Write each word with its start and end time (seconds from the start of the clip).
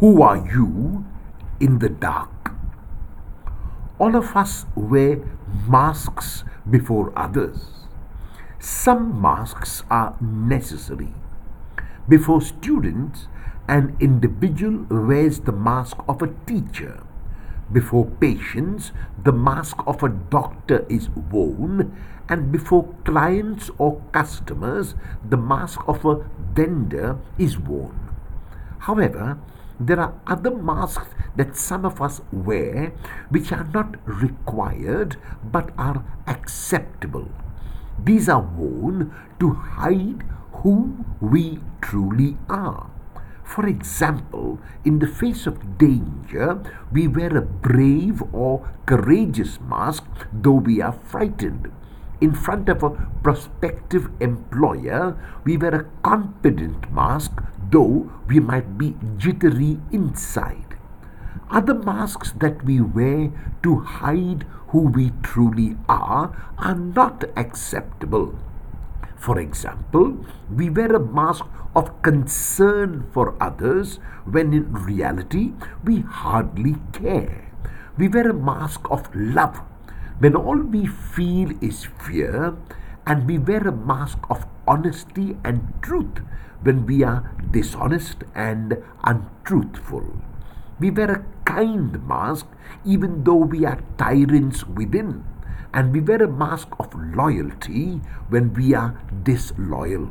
Who 0.00 0.20
are 0.20 0.36
you 0.36 1.06
in 1.58 1.78
the 1.78 1.88
dark? 1.88 2.52
All 3.98 4.14
of 4.14 4.36
us 4.36 4.66
wear 4.74 5.20
masks 5.66 6.44
before 6.68 7.14
others. 7.16 7.88
Some 8.58 9.18
masks 9.18 9.84
are 9.88 10.14
necessary. 10.20 11.14
Before 12.10 12.42
students, 12.42 13.28
an 13.68 13.96
individual 13.98 14.84
wears 14.90 15.40
the 15.40 15.52
mask 15.52 15.96
of 16.06 16.20
a 16.20 16.28
teacher. 16.44 17.02
Before 17.72 18.04
patients, 18.04 18.92
the 19.24 19.32
mask 19.32 19.78
of 19.86 20.02
a 20.02 20.10
doctor 20.10 20.84
is 20.90 21.08
worn, 21.08 21.96
and 22.28 22.52
before 22.52 22.94
clients 23.06 23.70
or 23.78 24.02
customers, 24.12 24.94
the 25.26 25.38
mask 25.38 25.80
of 25.88 26.04
a 26.04 26.22
vendor 26.52 27.16
is 27.38 27.56
worn. 27.56 27.98
However, 28.80 29.38
there 29.78 30.00
are 30.00 30.14
other 30.26 30.50
masks 30.50 31.08
that 31.36 31.56
some 31.56 31.84
of 31.84 32.00
us 32.00 32.20
wear 32.32 32.92
which 33.28 33.52
are 33.52 33.68
not 33.74 33.96
required 34.06 35.16
but 35.44 35.70
are 35.76 36.04
acceptable. 36.26 37.28
These 38.02 38.28
are 38.28 38.42
worn 38.42 39.14
to 39.40 39.50
hide 39.52 40.24
who 40.62 41.04
we 41.20 41.60
truly 41.80 42.36
are. 42.48 42.90
For 43.44 43.66
example, 43.66 44.58
in 44.84 44.98
the 44.98 45.06
face 45.06 45.46
of 45.46 45.78
danger, 45.78 46.60
we 46.90 47.06
wear 47.06 47.36
a 47.36 47.42
brave 47.42 48.22
or 48.32 48.68
courageous 48.86 49.60
mask 49.60 50.04
though 50.32 50.60
we 50.60 50.80
are 50.80 50.92
frightened. 50.92 51.70
In 52.18 52.32
front 52.32 52.70
of 52.70 52.82
a 52.82 52.90
prospective 53.22 54.08
employer, 54.20 55.16
we 55.44 55.58
wear 55.58 55.74
a 55.74 55.86
confident 56.02 56.90
mask 56.90 57.42
though 57.70 58.10
we 58.26 58.40
might 58.40 58.78
be 58.78 58.96
jittery 59.18 59.78
inside. 59.92 60.76
Other 61.50 61.74
masks 61.74 62.32
that 62.40 62.64
we 62.64 62.80
wear 62.80 63.30
to 63.62 63.80
hide 63.80 64.46
who 64.68 64.88
we 64.88 65.12
truly 65.22 65.76
are 65.88 66.34
are 66.58 66.74
not 66.74 67.24
acceptable. 67.36 68.34
For 69.16 69.38
example, 69.38 70.24
we 70.50 70.70
wear 70.70 70.96
a 70.96 71.00
mask 71.00 71.44
of 71.74 72.02
concern 72.02 73.10
for 73.12 73.34
others 73.40 73.96
when 74.24 74.54
in 74.54 74.72
reality 74.72 75.52
we 75.84 76.00
hardly 76.00 76.76
care. 76.92 77.52
We 77.98 78.08
wear 78.08 78.30
a 78.30 78.34
mask 78.34 78.90
of 78.90 79.08
love 79.14 79.60
when 80.18 80.34
all 80.34 80.58
we 80.58 80.86
feel 80.86 81.52
is 81.62 81.84
fear, 81.84 82.56
and 83.06 83.26
we 83.26 83.38
wear 83.38 83.66
a 83.68 83.72
mask 83.72 84.18
of 84.30 84.46
honesty 84.66 85.36
and 85.44 85.72
truth 85.82 86.20
when 86.62 86.86
we 86.86 87.04
are 87.04 87.32
dishonest 87.50 88.24
and 88.34 88.82
untruthful. 89.04 90.04
We 90.80 90.90
wear 90.90 91.10
a 91.10 91.24
kind 91.44 92.06
mask 92.06 92.46
even 92.84 93.24
though 93.24 93.44
we 93.54 93.64
are 93.64 93.80
tyrants 93.96 94.66
within 94.66 95.24
and 95.72 95.92
we 95.92 96.00
wear 96.00 96.22
a 96.22 96.28
mask 96.28 96.68
of 96.80 96.92
loyalty 97.14 98.00
when 98.28 98.52
we 98.54 98.74
are 98.74 99.00
disloyal. 99.22 100.08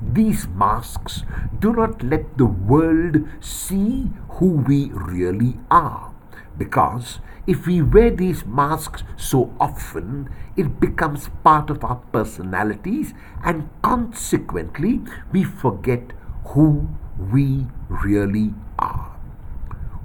These 0.00 0.48
masks 0.48 1.22
do 1.60 1.72
not 1.72 2.02
let 2.02 2.36
the 2.36 2.46
world 2.46 3.22
see 3.40 4.10
who 4.28 4.64
we 4.66 4.90
really 4.92 5.58
are. 5.70 6.13
Because 6.56 7.18
if 7.46 7.66
we 7.66 7.82
wear 7.82 8.10
these 8.10 8.46
masks 8.46 9.02
so 9.16 9.52
often, 9.60 10.30
it 10.56 10.80
becomes 10.80 11.28
part 11.42 11.68
of 11.68 11.84
our 11.84 11.96
personalities, 12.12 13.12
and 13.44 13.68
consequently, 13.82 15.00
we 15.32 15.44
forget 15.44 16.12
who 16.46 16.88
we 17.18 17.66
really 17.88 18.54
are. 18.78 19.16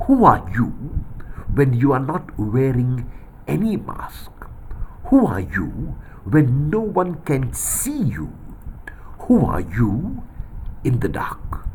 Who 0.08 0.26
are 0.26 0.50
you 0.54 0.74
when 1.54 1.74
you 1.74 1.92
are 1.94 2.00
not 2.00 2.38
wearing 2.38 3.10
any 3.48 3.78
mask? 3.78 4.32
Who 5.06 5.26
are 5.28 5.40
you 5.40 5.98
when 6.24 6.70
no 6.70 6.80
one 6.80 7.22
can 7.22 7.54
see 7.54 7.98
you? 7.98 8.34
Who 9.28 9.46
are 9.46 9.62
you 9.62 10.24
in 10.84 11.00
the 11.00 11.10
dark? 11.10 11.68